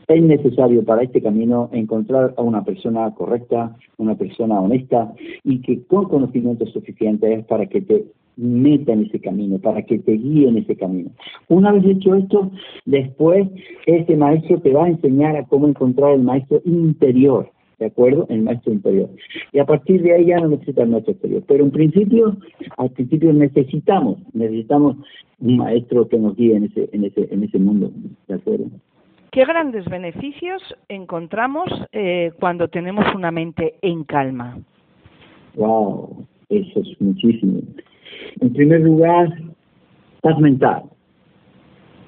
es 0.07 0.23
necesario 0.23 0.85
para 0.85 1.03
este 1.03 1.21
camino 1.21 1.69
encontrar 1.73 2.33
a 2.37 2.41
una 2.41 2.63
persona 2.63 3.13
correcta, 3.13 3.75
una 3.97 4.15
persona 4.15 4.61
honesta 4.61 5.13
y 5.43 5.59
que 5.59 5.83
con 5.83 6.05
conocimientos 6.05 6.71
suficientes 6.71 7.43
para 7.45 7.65
que 7.65 7.81
te 7.81 8.05
meta 8.37 8.93
en 8.93 9.05
ese 9.05 9.19
camino, 9.19 9.59
para 9.59 9.81
que 9.81 9.99
te 9.99 10.13
guíe 10.13 10.47
en 10.47 10.59
ese 10.59 10.77
camino. 10.77 11.09
Una 11.49 11.73
vez 11.73 11.83
hecho 11.85 12.15
esto, 12.15 12.51
después 12.85 13.49
ese 13.85 14.15
maestro 14.15 14.61
te 14.61 14.71
va 14.71 14.85
a 14.85 14.89
enseñar 14.89 15.35
a 15.35 15.45
cómo 15.45 15.67
encontrar 15.67 16.13
el 16.13 16.23
maestro 16.23 16.61
interior, 16.63 17.51
¿de 17.79 17.85
acuerdo? 17.85 18.25
El 18.29 18.43
maestro 18.43 18.73
interior. 18.73 19.09
Y 19.51 19.59
a 19.59 19.65
partir 19.65 20.01
de 20.01 20.13
ahí 20.13 20.25
ya 20.25 20.39
no 20.39 20.49
necesitas 20.49 20.85
el 20.85 20.91
maestro 20.91 21.13
exterior. 21.13 21.43
Pero 21.47 21.63
en 21.63 21.71
principio, 21.71 22.37
al 22.77 22.89
principio 22.91 23.33
necesitamos, 23.33 24.17
necesitamos 24.33 24.97
un 25.39 25.57
maestro 25.57 26.07
que 26.07 26.17
nos 26.17 26.35
guíe 26.35 26.55
en 26.55 26.65
ese, 26.65 26.89
en 26.91 27.05
ese, 27.05 27.27
en 27.31 27.43
ese 27.43 27.59
mundo, 27.59 27.91
¿de 28.27 28.35
acuerdo? 28.35 28.65
¿Qué 29.31 29.45
grandes 29.45 29.85
beneficios 29.85 30.63
encontramos 30.89 31.67
eh, 31.91 32.31
cuando 32.39 32.69
tenemos 32.69 33.05
una 33.13 33.29
mente 33.29 33.75
en 33.81 34.03
calma? 34.03 34.57
Wow, 35.55 36.25
eso 36.49 36.79
es 36.79 37.01
muchísimo. 37.01 37.59
En 38.39 38.53
primer 38.53 38.81
lugar, 38.81 39.29
paz 40.21 40.39
mental. 40.39 40.83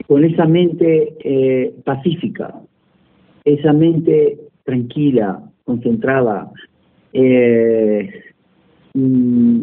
Con 0.07 0.23
esa 0.23 0.45
mente 0.45 1.15
eh, 1.23 1.75
pacífica, 1.83 2.55
esa 3.43 3.73
mente 3.73 4.39
tranquila, 4.63 5.48
concentrada, 5.69 6.49
eh, 7.13 8.09
mm, 8.95 9.61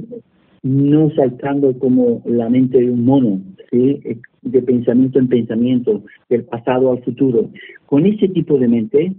no 0.62 1.10
saltando 1.16 1.76
como 1.80 2.22
la 2.24 2.48
mente 2.48 2.78
de 2.78 2.90
un 2.92 3.04
mono, 3.04 3.40
¿sí? 3.72 4.00
de 4.42 4.62
pensamiento 4.62 5.18
en 5.18 5.26
pensamiento, 5.26 6.04
del 6.28 6.44
pasado 6.44 6.92
al 6.92 7.02
futuro. 7.02 7.50
Con 7.86 8.06
ese 8.06 8.28
tipo 8.28 8.56
de 8.56 8.68
mente, 8.68 9.12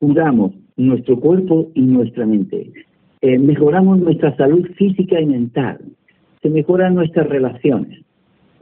curamos 0.00 0.54
nuestro 0.76 1.20
cuerpo 1.20 1.70
y 1.74 1.82
nuestra 1.82 2.26
mente. 2.26 2.72
Eh, 3.20 3.38
mejoramos 3.38 4.00
nuestra 4.00 4.36
salud 4.36 4.66
física 4.76 5.20
y 5.20 5.26
mental. 5.26 5.78
Se 6.42 6.50
mejoran 6.50 6.96
nuestras 6.96 7.28
relaciones. 7.28 8.00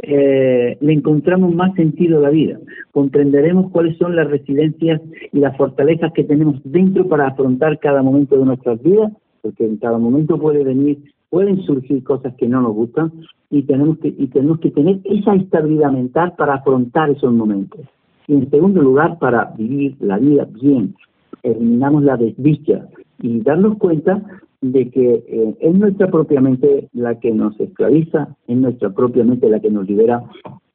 Eh, 0.03 0.79
le 0.81 0.93
encontramos 0.93 1.55
más 1.55 1.75
sentido 1.75 2.19
a 2.19 2.23
la 2.23 2.31
vida. 2.31 2.59
Comprenderemos 2.93 3.71
cuáles 3.73 3.97
son 3.99 4.15
las 4.15 4.29
residencias 4.29 5.01
y 5.33 5.41
las 5.41 5.57
fortalezas 5.57 6.13
que 6.13 6.25
tenemos 6.25 6.61
dentro 6.65 7.09
para 7.09 7.29
afrontar 7.29 7.79
cada 7.79 8.03
momento 8.03 8.39
de 8.39 8.45
nuestras 8.45 8.83
vidas, 8.83 9.13
porque 9.43 9.65
en 9.65 9.77
cada 9.77 9.99
momento 9.99 10.39
puede 10.39 10.63
venir 10.65 10.99
pueden 11.31 11.63
surgir 11.63 12.03
cosas 12.05 12.35
que 12.37 12.49
no 12.49 12.63
nos 12.63 12.75
gustan 12.75 13.13
y 13.51 13.63
tenemos 13.63 13.99
que, 13.99 14.09
y 14.09 14.27
tenemos 14.29 14.61
que 14.61 14.71
tener 14.71 15.01
esa 15.05 15.35
estabilidad 15.35 15.93
mental 15.93 16.35
para 16.37 16.55
afrontar 16.55 17.11
esos 17.11 17.33
momentos. 17.33 17.81
Y 18.27 18.35
en 18.35 18.51
segundo 18.51 18.83
lugar, 18.83 19.19
para 19.19 19.53
vivir 19.57 19.97
la 20.01 20.19
vida 20.19 20.47
bien, 20.61 20.95
eliminamos 21.43 22.03
la 22.03 22.17
desdicha 22.17 22.87
y 23.21 23.41
darnos 23.41 23.79
cuenta 23.79 24.23
de 24.61 24.91
que 24.91 25.25
eh, 25.27 25.57
es 25.61 25.75
nuestra 25.75 26.09
propia 26.09 26.41
mente 26.41 26.89
la 26.93 27.19
que 27.21 27.31
nos 27.31 27.59
esclaviza, 27.61 28.37
es 28.47 28.57
nuestra 28.57 28.91
propia 28.91 29.25
mente 29.25 29.49
la 29.49 29.61
que 29.61 29.71
nos 29.71 29.89
libera, 29.89 30.25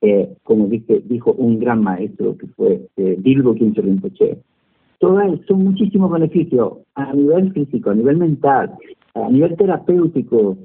eh, 0.02 0.30
como 0.44 0.68
dice, 0.68 1.02
dijo 1.06 1.34
un 1.34 1.60
gran 1.60 1.84
maestro 1.84 2.38
que 2.38 2.48
fue 2.48 2.88
eh, 2.98 3.16
Bilbo 3.20 3.54
Rinpoche. 3.54 4.38
Todas 5.00 5.38
son 5.48 5.66
muchísimos 5.66 6.12
beneficios 6.12 6.78
a 6.96 7.14
nivel 7.14 7.52
físico, 7.52 7.90
a 7.90 7.96
nivel 7.96 8.18
mental, 8.18 8.72
a 9.16 9.30
nivel 9.30 9.56
terapéutico, 9.58 10.58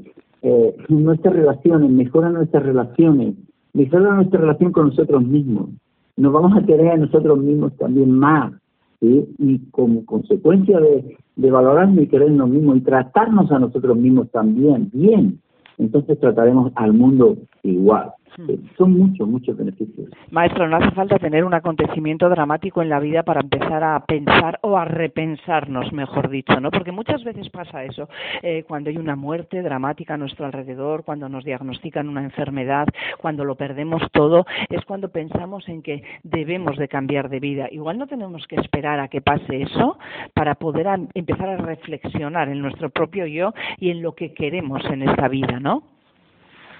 eh, 0.42 0.76
nuestras 0.88 1.34
relaciones, 1.34 1.90
mejora 1.90 2.30
nuestras 2.30 2.62
relaciones, 2.62 3.34
mejora 3.72 4.14
nuestra 4.14 4.40
relación 4.40 4.70
con 4.70 4.88
nosotros 4.88 5.24
mismos. 5.24 5.70
Nos 6.16 6.32
vamos 6.32 6.56
a 6.56 6.64
querer 6.64 6.88
a 6.88 6.96
nosotros 6.96 7.38
mismos 7.38 7.76
también 7.76 8.12
más, 8.12 8.52
y 9.00 9.58
como 9.70 10.04
consecuencia 10.04 10.80
de, 10.80 11.16
de 11.36 11.50
valorarnos 11.50 12.02
y 12.02 12.08
querernos 12.08 12.48
mismos 12.48 12.78
y 12.78 12.80
tratarnos 12.80 13.50
a 13.52 13.58
nosotros 13.60 13.96
mismos 13.96 14.30
también 14.30 14.90
bien, 14.92 15.40
entonces 15.78 16.18
trataremos 16.18 16.72
al 16.74 16.92
mundo 16.92 17.36
igual. 17.62 18.12
Eh, 18.46 18.58
son 18.76 18.96
muchos, 18.96 19.28
muchos 19.28 19.56
beneficios. 19.56 20.08
Maestro, 20.30 20.68
no 20.68 20.76
hace 20.76 20.90
falta 20.92 21.18
tener 21.18 21.44
un 21.44 21.54
acontecimiento 21.54 22.28
dramático 22.28 22.82
en 22.82 22.88
la 22.88 23.00
vida 23.00 23.24
para 23.24 23.40
empezar 23.40 23.82
a 23.82 24.04
pensar 24.04 24.60
o 24.62 24.76
a 24.76 24.84
repensarnos, 24.84 25.92
mejor 25.92 26.28
dicho, 26.28 26.60
¿no? 26.60 26.70
Porque 26.70 26.92
muchas 26.92 27.24
veces 27.24 27.48
pasa 27.50 27.84
eso, 27.84 28.08
eh, 28.42 28.64
cuando 28.68 28.90
hay 28.90 28.96
una 28.96 29.16
muerte 29.16 29.62
dramática 29.62 30.14
a 30.14 30.16
nuestro 30.16 30.46
alrededor, 30.46 31.04
cuando 31.04 31.28
nos 31.28 31.44
diagnostican 31.44 32.08
una 32.08 32.22
enfermedad, 32.22 32.86
cuando 33.18 33.44
lo 33.44 33.56
perdemos 33.56 34.02
todo, 34.12 34.46
es 34.68 34.84
cuando 34.84 35.08
pensamos 35.08 35.68
en 35.68 35.82
que 35.82 36.02
debemos 36.22 36.76
de 36.76 36.88
cambiar 36.88 37.28
de 37.28 37.40
vida. 37.40 37.68
Igual 37.70 37.98
no 37.98 38.06
tenemos 38.06 38.46
que 38.46 38.56
esperar 38.56 39.00
a 39.00 39.08
que 39.08 39.20
pase 39.20 39.62
eso 39.62 39.98
para 40.34 40.54
poder 40.54 40.86
empezar 41.14 41.48
a 41.48 41.56
reflexionar 41.56 42.48
en 42.48 42.60
nuestro 42.60 42.90
propio 42.90 43.26
yo 43.26 43.52
y 43.78 43.90
en 43.90 44.02
lo 44.02 44.14
que 44.14 44.32
queremos 44.32 44.84
en 44.84 45.02
esta 45.02 45.28
vida, 45.28 45.58
¿no? 45.58 45.97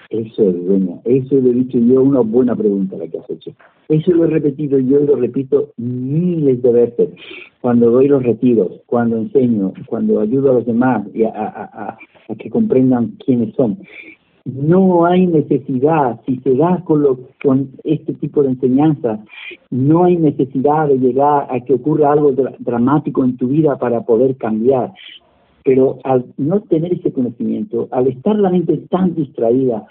Eso 0.09 0.49
es, 0.49 0.65
bueno, 0.65 1.01
eso 1.05 1.35
lo 1.35 1.51
he 1.51 1.53
dicho 1.53 1.77
yo, 1.77 2.01
una 2.01 2.21
buena 2.21 2.55
pregunta 2.55 2.97
la 2.97 3.07
que 3.07 3.19
has 3.19 3.29
hecho. 3.29 3.51
Eso 3.89 4.11
lo 4.11 4.25
he 4.25 4.27
repetido 4.27 4.79
yo 4.79 5.01
y 5.01 5.05
lo 5.05 5.15
repito 5.15 5.69
miles 5.77 6.63
de 6.63 6.71
veces. 6.71 7.09
Cuando 7.61 7.91
doy 7.91 8.07
los 8.07 8.23
retiros, 8.23 8.71
cuando 8.87 9.17
enseño, 9.17 9.71
cuando 9.85 10.19
ayudo 10.19 10.49
a 10.49 10.53
los 10.55 10.65
demás 10.65 11.05
y 11.13 11.23
a, 11.23 11.97
que 12.39 12.49
comprendan 12.49 13.17
quiénes 13.23 13.53
son. 13.55 13.77
No 14.45 15.05
hay 15.05 15.27
necesidad, 15.27 16.19
si 16.25 16.37
se 16.37 16.55
da 16.55 16.83
con, 16.85 17.03
lo, 17.03 17.19
con 17.43 17.69
este 17.83 18.13
tipo 18.15 18.41
de 18.41 18.49
enseñanza, 18.49 19.23
no 19.69 20.05
hay 20.05 20.15
necesidad 20.15 20.87
de 20.87 20.97
llegar 20.97 21.47
a 21.51 21.59
que 21.59 21.75
ocurra 21.75 22.13
algo 22.13 22.31
dramático 22.57 23.23
en 23.23 23.37
tu 23.37 23.49
vida 23.49 23.77
para 23.77 24.01
poder 24.01 24.37
cambiar 24.37 24.91
pero 25.63 25.99
al 26.03 26.25
no 26.37 26.61
tener 26.61 26.93
ese 26.93 27.11
conocimiento, 27.11 27.87
al 27.91 28.07
estar 28.07 28.35
la 28.35 28.49
mente 28.49 28.77
tan 28.89 29.15
distraída, 29.15 29.85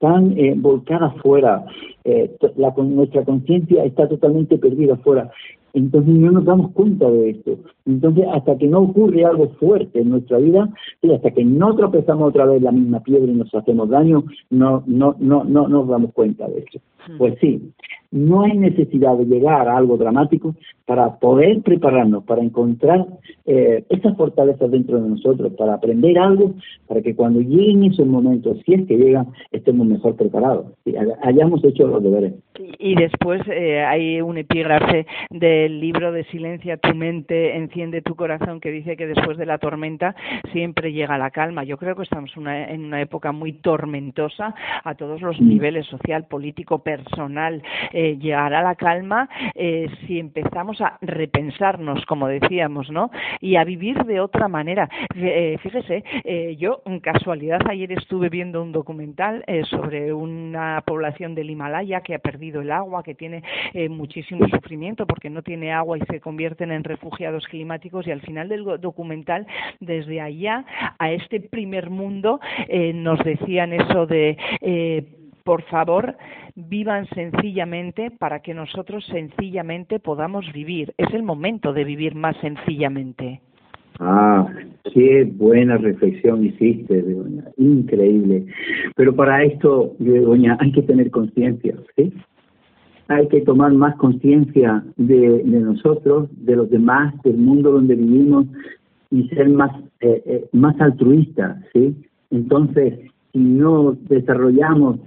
tan 0.00 0.38
eh, 0.38 0.54
volcada 0.56 1.06
afuera, 1.06 1.64
eh, 2.04 2.30
la, 2.56 2.74
nuestra 2.76 3.24
conciencia 3.24 3.84
está 3.84 4.08
totalmente 4.08 4.58
perdida 4.58 4.94
afuera, 4.94 5.30
entonces 5.74 6.14
no 6.14 6.30
nos 6.30 6.44
damos 6.44 6.70
cuenta 6.72 7.10
de 7.10 7.30
esto. 7.30 7.58
Entonces, 7.84 8.24
hasta 8.32 8.56
que 8.56 8.66
no 8.66 8.80
ocurre 8.80 9.24
algo 9.24 9.48
fuerte 9.60 10.00
en 10.00 10.10
nuestra 10.10 10.38
vida, 10.38 10.68
y 11.02 11.12
hasta 11.12 11.32
que 11.32 11.44
no 11.44 11.74
tropezamos 11.76 12.28
otra 12.28 12.46
vez 12.46 12.62
la 12.62 12.72
misma 12.72 13.00
piedra 13.00 13.30
y 13.30 13.36
nos 13.36 13.54
hacemos 13.54 13.90
daño, 13.90 14.24
no, 14.50 14.82
no, 14.86 15.16
no, 15.18 15.44
no 15.44 15.68
nos 15.68 15.88
damos 15.88 16.12
cuenta 16.12 16.48
de 16.48 16.60
esto. 16.60 16.78
Hmm. 17.06 17.18
Pues 17.18 17.34
sí, 17.40 17.72
no 18.14 18.42
hay 18.42 18.56
necesidad 18.56 19.16
de 19.18 19.26
llegar 19.26 19.68
a 19.68 19.76
algo 19.76 19.96
dramático 19.96 20.54
para 20.86 21.18
poder 21.18 21.62
prepararnos, 21.62 22.22
para 22.24 22.42
encontrar 22.42 23.06
eh, 23.44 23.84
esas 23.88 24.16
fortalezas 24.16 24.70
dentro 24.70 25.02
de 25.02 25.08
nosotros, 25.08 25.52
para 25.54 25.74
aprender 25.74 26.16
algo, 26.18 26.54
para 26.86 27.02
que 27.02 27.16
cuando 27.16 27.40
lleguen 27.40 27.84
esos 27.84 28.06
momentos, 28.06 28.58
si 28.64 28.74
es 28.74 28.86
que 28.86 28.96
llegan, 28.96 29.28
estemos 29.50 29.86
mejor 29.86 30.14
preparados, 30.14 30.66
y 30.84 30.94
hayamos 31.22 31.64
hecho 31.64 31.88
los 31.88 32.02
deberes. 32.02 32.34
Y 32.78 32.94
después 32.94 33.42
eh, 33.48 33.80
hay 33.80 34.20
un 34.20 34.38
epígrafe 34.38 35.06
del 35.64 35.80
libro 35.80 36.12
de 36.12 36.24
Silencia 36.24 36.76
tu 36.76 36.94
mente, 36.94 37.56
enciende 37.56 38.02
tu 38.02 38.14
corazón, 38.16 38.60
que 38.60 38.70
dice 38.70 38.98
que 38.98 39.06
después 39.06 39.38
de 39.38 39.46
la 39.46 39.56
tormenta 39.56 40.14
siempre 40.52 40.92
llega 40.92 41.16
la 41.16 41.30
calma. 41.30 41.64
Yo 41.64 41.78
creo 41.78 41.96
que 41.96 42.02
estamos 42.02 42.30
en 42.36 42.84
una 42.84 43.00
época 43.00 43.32
muy 43.32 43.54
tormentosa 43.54 44.54
a 44.84 44.94
todos 44.94 45.22
los 45.22 45.40
niveles, 45.40 45.86
social, 45.86 46.26
político, 46.26 46.82
personal. 46.82 47.62
Eh, 47.94 48.18
llegará 48.20 48.60
la 48.60 48.74
calma 48.74 49.26
eh, 49.54 49.88
si 50.06 50.18
empezamos 50.18 50.82
a 50.82 50.98
repensarnos, 51.00 52.04
como 52.04 52.28
decíamos, 52.28 52.90
¿no? 52.90 53.10
Y 53.40 53.56
a 53.56 53.64
vivir 53.64 54.04
de 54.04 54.20
otra 54.20 54.48
manera. 54.48 54.86
Eh, 55.16 55.56
fíjese, 55.62 56.04
eh, 56.24 56.56
yo, 56.58 56.82
en 56.84 57.00
casualidad, 57.00 57.60
ayer 57.70 57.90
estuve 57.92 58.28
viendo 58.28 58.62
un 58.62 58.72
documental 58.72 59.44
eh, 59.46 59.62
sobre 59.64 60.12
una 60.12 60.82
población 60.86 61.34
del 61.34 61.48
Himalaya 61.48 62.02
que 62.02 62.14
ha 62.14 62.18
perdido 62.18 62.60
el 62.60 62.70
agua, 62.70 63.02
que 63.02 63.14
tiene 63.14 63.42
muchísimo 63.88 64.46
sufrimiento 64.48 65.06
porque 65.06 65.30
no 65.30 65.42
tiene 65.42 65.53
agua 65.62 65.98
y 65.98 66.02
se 66.10 66.20
convierten 66.20 66.72
en 66.72 66.84
refugiados 66.84 67.46
climáticos 67.46 68.06
y 68.06 68.10
al 68.10 68.20
final 68.20 68.48
del 68.48 68.64
documental, 68.80 69.46
desde 69.80 70.20
allá 70.20 70.64
a 70.98 71.12
este 71.12 71.40
primer 71.40 71.90
mundo, 71.90 72.40
nos 72.94 73.18
decían 73.20 73.72
eso 73.72 74.06
de 74.06 74.36
por 75.44 75.62
favor, 75.64 76.16
vivan 76.56 77.06
sencillamente 77.08 78.10
para 78.10 78.40
que 78.40 78.54
nosotros 78.54 79.04
sencillamente 79.06 80.00
podamos 80.00 80.50
vivir. 80.52 80.94
Es 80.96 81.12
el 81.12 81.22
momento 81.22 81.74
de 81.74 81.84
vivir 81.84 82.14
más 82.14 82.34
sencillamente. 82.38 83.42
Ah, 84.00 84.48
qué 84.92 85.24
buena 85.24 85.76
reflexión 85.76 86.44
hiciste, 86.44 87.02
Begoña. 87.02 87.44
Increíble. 87.58 88.46
Pero 88.96 89.14
para 89.14 89.44
esto, 89.44 89.94
Begoña, 89.98 90.56
hay 90.60 90.72
que 90.72 90.82
tener 90.82 91.10
conciencia, 91.10 91.76
¿sí? 91.94 92.12
Hay 93.08 93.28
que 93.28 93.42
tomar 93.42 93.72
más 93.72 93.96
conciencia 93.96 94.82
de, 94.96 95.42
nosotros, 95.44 96.28
de 96.32 96.56
los 96.56 96.70
demás, 96.70 97.14
del 97.22 97.36
mundo 97.36 97.72
donde 97.72 97.94
vivimos 97.94 98.46
y 99.10 99.28
ser 99.28 99.48
más, 99.50 99.70
eh, 100.00 100.22
eh, 100.26 100.48
más 100.52 100.80
altruistas, 100.80 101.58
¿sí? 101.72 101.94
Entonces, 102.30 102.98
si 103.32 103.38
no 103.38 103.96
desarrollamos 104.08 104.98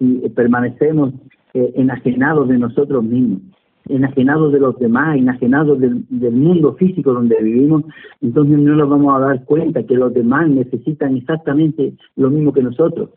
y 0.00 0.28
permanecemos 0.30 1.12
eh, 1.52 1.72
enajenados 1.76 2.48
de 2.48 2.58
nosotros 2.58 3.04
mismos, 3.04 3.40
enajenados 3.88 4.52
de 4.52 4.60
los 4.60 4.78
demás, 4.78 5.16
enajenados 5.16 5.78
del, 5.78 6.04
mundo 6.32 6.74
físico 6.74 7.12
donde 7.12 7.36
vivimos, 7.42 7.84
entonces 8.22 8.58
no 8.58 8.74
nos 8.74 8.88
vamos 8.88 9.14
a 9.14 9.26
dar 9.26 9.44
cuenta 9.44 9.84
que 9.84 9.94
los 9.94 10.12
demás 10.14 10.48
necesitan 10.48 11.16
exactamente 11.16 11.94
lo 12.16 12.30
mismo 12.30 12.52
que 12.52 12.62
nosotros. 12.62 13.10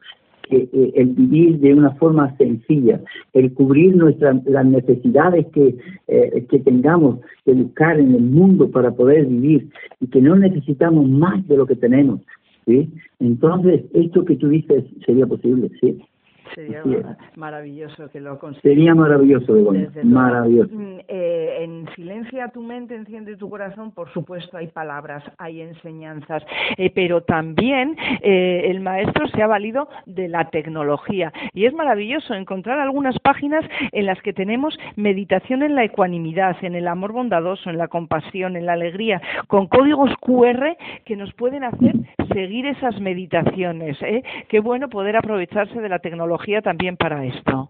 Eh, 0.50 0.92
el 0.96 1.08
vivir 1.08 1.60
de 1.60 1.74
una 1.74 1.92
forma 1.92 2.36
sencilla, 2.38 3.02
el 3.34 3.54
cubrir 3.54 3.96
nuestras 3.96 4.46
las 4.46 4.66
necesidades 4.66 5.46
que, 5.48 5.76
eh, 6.08 6.46
que 6.50 6.60
tengamos 6.60 7.20
que 7.46 7.54
buscar 7.54 8.00
en 8.00 8.16
el 8.16 8.22
mundo 8.22 8.70
para 8.72 8.92
poder 8.92 9.26
vivir 9.26 9.70
y 10.00 10.08
que 10.08 10.22
no 10.22 10.36
necesitamos 10.36 11.10
más 11.10 11.46
de 11.48 11.58
lo 11.58 11.66
que 11.66 11.76
tenemos. 11.76 12.22
¿sí? 12.66 12.90
Entonces, 13.20 13.84
esto 13.94 14.24
que 14.26 14.36
tú 14.36 14.50
dices 14.50 14.86
sería 15.06 15.26
posible, 15.26 15.70
¿sí? 15.82 16.00
Sería 16.56 16.84
maravilloso 17.36 18.10
que 18.10 18.20
lo 18.20 18.38
consigas. 18.40 18.64
Sería 18.64 18.96
maravilloso, 18.96 19.54
Begoña, 19.54 19.90
maravilloso. 20.04 20.72
Eh, 21.08 21.58
en 21.62 21.88
Silencia 21.96 22.50
tu 22.50 22.62
mente, 22.62 22.96
enciende 22.96 23.36
tu 23.36 23.50
corazón, 23.50 23.92
por 23.92 24.12
supuesto 24.14 24.58
hay 24.58 24.68
palabras, 24.68 25.24
hay 25.38 25.62
enseñanzas, 25.62 26.44
eh, 26.78 26.92
pero 26.94 27.22
también 27.22 27.96
eh, 28.22 28.64
el 28.66 28.80
maestro 28.80 29.28
se 29.28 29.42
ha 29.42 29.48
valido 29.48 29.88
de 30.06 30.28
la 30.28 30.50
tecnología 30.50 31.32
y 31.54 31.66
es 31.66 31.74
maravilloso 31.74 32.34
encontrar 32.34 32.80
algunas 32.80 33.18
páginas 33.20 33.66
en 33.92 34.06
las 34.06 34.22
que 34.22 34.34
tenemos 34.34 34.78
meditación 34.96 35.64
en 35.64 35.76
la 35.76 35.84
ecuanimidad, 35.84 36.58
en 36.62 36.76
el 36.76 36.88
amor 36.88 37.12
bondadoso, 37.12 37.70
en 37.70 37.78
la 37.78 37.88
compasión, 37.88 38.56
en 38.56 38.66
la 38.66 38.74
alegría, 38.74 39.22
con 39.48 39.68
códigos 39.68 40.12
QR 40.22 40.78
que 41.06 41.16
nos 41.16 41.34
pueden 41.34 41.64
hacer 41.64 41.96
seguir 42.34 42.68
esas 42.68 43.00
meditaciones. 43.00 43.98
¿eh? 44.02 44.24
Qué 44.48 44.60
bueno 44.60 44.90
poder 44.90 45.16
aprovecharse 45.16 45.80
de 45.80 45.90
la 45.90 46.00
tecnología 46.00 46.37
también 46.62 46.98
para 46.98 47.26
esto. 47.26 47.70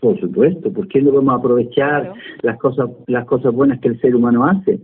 Por 0.00 0.18
supuesto, 0.20 0.72
¿por 0.72 0.88
qué 0.88 1.00
no 1.00 1.12
vamos 1.12 1.34
a 1.34 1.36
aprovechar 1.36 2.02
claro. 2.02 2.14
las 2.42 2.58
cosas 2.58 2.90
las 3.06 3.24
cosas 3.26 3.52
buenas 3.54 3.80
que 3.80 3.88
el 3.88 4.00
ser 4.00 4.16
humano 4.16 4.44
hace? 4.44 4.80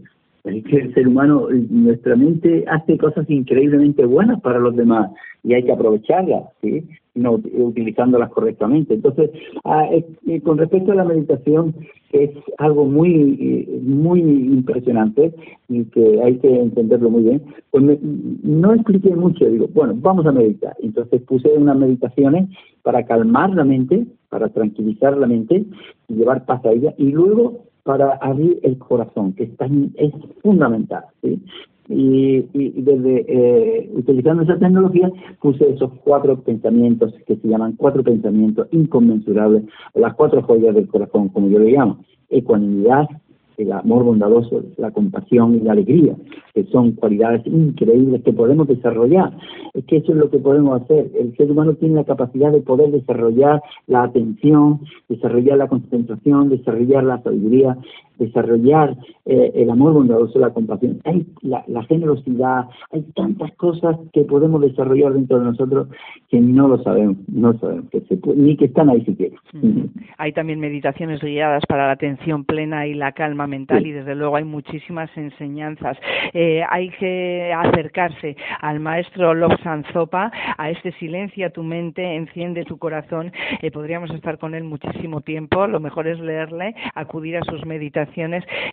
Que 0.48 0.76
el 0.76 0.94
ser 0.94 1.08
humano, 1.08 1.48
nuestra 1.70 2.16
mente 2.16 2.64
hace 2.68 2.96
cosas 2.96 3.28
increíblemente 3.28 4.04
buenas 4.04 4.40
para 4.40 4.58
los 4.58 4.74
demás 4.76 5.10
y 5.44 5.54
hay 5.54 5.62
que 5.62 5.72
aprovecharlas, 5.72 6.44
¿sí? 6.62 6.84
No, 7.14 7.32
utilizándolas 7.32 8.30
correctamente. 8.30 8.94
Entonces, 8.94 9.30
ah, 9.64 9.88
eh, 9.90 10.40
con 10.40 10.58
respecto 10.58 10.92
a 10.92 10.94
la 10.94 11.04
meditación, 11.04 11.74
es 12.12 12.30
algo 12.58 12.84
muy 12.86 13.68
muy 13.82 14.20
impresionante 14.20 15.34
y 15.68 15.84
que 15.86 16.22
hay 16.22 16.38
que 16.38 16.48
entenderlo 16.48 17.10
muy 17.10 17.22
bien. 17.24 17.42
Pues 17.70 17.84
me, 17.84 17.98
no 18.42 18.72
expliqué 18.74 19.14
mucho, 19.14 19.44
digo, 19.46 19.68
bueno, 19.74 19.94
vamos 19.96 20.26
a 20.26 20.32
meditar. 20.32 20.74
Entonces 20.80 21.22
puse 21.22 21.48
unas 21.48 21.76
meditaciones 21.76 22.48
para 22.82 23.04
calmar 23.04 23.50
la 23.50 23.64
mente, 23.64 24.06
para 24.28 24.48
tranquilizar 24.48 25.16
la 25.16 25.26
mente 25.26 25.66
y 26.08 26.14
llevar 26.14 26.46
paz 26.46 26.64
a 26.64 26.72
ella 26.72 26.94
y 26.96 27.10
luego 27.10 27.67
para 27.88 28.18
abrir 28.20 28.60
el 28.64 28.76
corazón, 28.76 29.32
que 29.32 29.44
es, 29.44 29.56
tan, 29.56 29.92
es 29.96 30.12
fundamental. 30.42 31.04
Y, 31.22 31.40
y, 31.88 32.82
desde 32.82 33.24
eh, 33.26 33.90
utilizando 33.94 34.42
esa 34.42 34.58
tecnología 34.58 35.10
puse 35.40 35.70
esos 35.70 35.90
cuatro 36.04 36.38
pensamientos 36.38 37.14
que 37.26 37.36
se 37.36 37.48
llaman 37.48 37.76
cuatro 37.78 38.04
pensamientos 38.04 38.68
inconmensurables, 38.72 39.62
las 39.94 40.12
cuatro 40.16 40.42
joyas 40.42 40.74
del 40.74 40.86
corazón, 40.86 41.30
como 41.30 41.48
yo 41.48 41.60
le 41.60 41.70
llamo, 41.70 42.04
ecuanimidad, 42.28 43.08
el 43.58 43.72
amor 43.72 44.04
bondadoso, 44.04 44.62
la 44.76 44.92
compasión 44.92 45.56
y 45.56 45.60
la 45.60 45.72
alegría, 45.72 46.14
que 46.54 46.64
son 46.64 46.92
cualidades 46.92 47.44
increíbles 47.46 48.22
que 48.22 48.32
podemos 48.32 48.68
desarrollar. 48.68 49.36
Es 49.74 49.84
que 49.84 49.96
eso 49.96 50.12
es 50.12 50.18
lo 50.18 50.30
que 50.30 50.38
podemos 50.38 50.80
hacer. 50.80 51.10
El 51.18 51.36
ser 51.36 51.50
humano 51.50 51.74
tiene 51.74 51.96
la 51.96 52.04
capacidad 52.04 52.52
de 52.52 52.60
poder 52.60 52.92
desarrollar 52.92 53.60
la 53.88 54.04
atención, 54.04 54.80
desarrollar 55.08 55.58
la 55.58 55.68
concentración, 55.68 56.48
desarrollar 56.48 57.04
la 57.04 57.20
sabiduría, 57.22 57.76
desarrollar 58.18 58.96
eh, 59.24 59.52
el 59.54 59.70
amor 59.70 59.92
bondadoso, 59.92 60.38
la 60.38 60.50
compasión, 60.50 61.00
hay 61.04 61.26
la, 61.42 61.64
la, 61.66 61.82
generosidad, 61.84 62.66
hay 62.92 63.02
tantas 63.14 63.52
cosas 63.54 63.96
que 64.12 64.22
podemos 64.22 64.60
desarrollar 64.60 65.12
dentro 65.12 65.38
de 65.38 65.44
nosotros 65.44 65.88
que 66.28 66.40
no 66.40 66.68
lo 66.68 66.82
sabemos, 66.82 67.16
no 67.28 67.56
sabemos 67.58 67.88
que 67.90 68.00
se 68.02 68.16
puede, 68.16 68.38
ni 68.38 68.56
que 68.56 68.66
están 68.66 68.88
ahí 68.88 69.04
siquiera. 69.04 69.36
Mm. 69.52 69.84
Hay 70.18 70.32
también 70.32 70.60
meditaciones 70.60 71.20
guiadas 71.20 71.64
para 71.66 71.86
la 71.86 71.92
atención 71.92 72.44
plena 72.44 72.86
y 72.86 72.94
la 72.94 73.12
calma 73.12 73.46
mental 73.46 73.82
sí. 73.82 73.90
y 73.90 73.92
desde 73.92 74.14
luego 74.14 74.36
hay 74.36 74.44
muchísimas 74.44 75.10
enseñanzas. 75.16 75.96
Eh, 76.32 76.62
hay 76.68 76.90
que 76.98 77.52
acercarse 77.52 78.36
al 78.60 78.80
maestro 78.80 79.34
Lobsan 79.34 79.84
Zopa, 79.92 80.32
a 80.56 80.70
este 80.70 80.92
silencia 80.92 81.50
tu 81.50 81.62
mente, 81.62 82.16
enciende 82.16 82.64
tu 82.64 82.78
corazón. 82.78 83.32
Eh, 83.62 83.70
podríamos 83.70 84.10
estar 84.10 84.38
con 84.38 84.54
él 84.54 84.64
muchísimo 84.64 85.20
tiempo. 85.20 85.66
Lo 85.66 85.80
mejor 85.80 86.08
es 86.08 86.18
leerle, 86.18 86.74
acudir 86.94 87.36
a 87.36 87.44
sus 87.44 87.64
meditaciones 87.64 88.07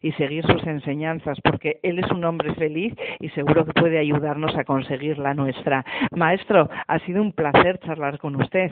y 0.02 0.12
seguir 0.14 0.46
sus 0.46 0.66
enseñanzas, 0.66 1.38
porque 1.44 1.80
él 1.84 2.00
es 2.00 2.12
un 2.12 2.24
hombre 2.24 2.54
feliz 2.56 2.94
y 3.20 3.30
seguro 3.30 3.66
que 3.66 3.74
puede 3.74 4.00
ayudarnos 4.00 4.56
a 4.58 4.64
conseguir 4.64 5.18
la 5.18 5.34
nuestra. 5.34 5.86
Maestro, 6.16 6.70
ha 6.88 7.00
sido 7.00 7.22
un 7.22 7.32
placer 7.32 7.80
charlar 7.80 8.18
con 8.20 8.36
usted. 8.36 8.72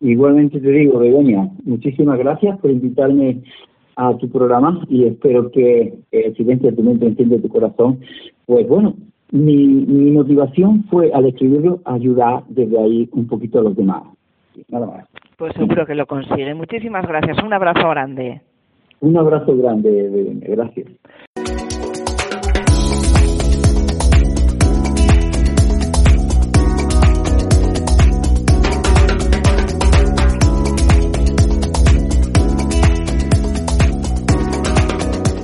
Igualmente 0.00 0.60
te 0.60 0.70
digo, 0.70 0.98
Begoña, 0.98 1.48
muchísimas 1.64 2.18
gracias 2.18 2.58
por 2.60 2.70
invitarme 2.70 3.42
a 3.96 4.16
tu 4.16 4.28
programa 4.30 4.84
y 4.88 5.04
espero 5.04 5.50
que 5.50 5.94
el 6.10 6.36
silencio 6.36 6.70
de 6.70 6.76
tu 6.76 6.82
mente 6.82 7.06
enciende 7.06 7.38
tu 7.38 7.48
corazón. 7.48 8.00
Pues 8.46 8.66
bueno, 8.66 8.94
mi, 9.30 9.66
mi 9.66 10.10
motivación 10.10 10.84
fue 10.90 11.10
al 11.12 11.26
escribirlo 11.26 11.80
ayudar 11.84 12.42
desde 12.48 12.78
ahí 12.78 13.08
un 13.12 13.26
poquito 13.26 13.60
a 13.60 13.62
los 13.62 13.76
demás. 13.76 14.02
Nada 14.68 14.86
más. 14.86 15.08
Pues 15.36 15.54
seguro 15.54 15.86
que 15.86 15.94
lo 15.94 16.06
consigue. 16.06 16.54
Muchísimas 16.54 17.06
gracias. 17.06 17.42
Un 17.42 17.52
abrazo 17.52 17.88
grande. 17.88 18.42
Un 19.02 19.16
abrazo 19.16 19.56
grande, 19.56 20.38
gracias. 20.42 20.86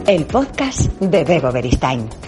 El 0.07 0.25
podcast 0.25 1.01
de 1.01 1.25
Bebo 1.25 1.51
Beristain. 1.53 2.28